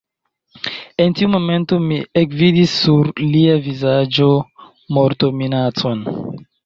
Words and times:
En 1.03 1.11
tiu 1.17 1.27
momento 1.33 1.77
mi 1.83 1.99
ekvidis 2.23 2.73
sur 2.85 3.11
lia 3.35 3.59
vizaĝo 3.67 4.31
mortominacon. 4.99 6.03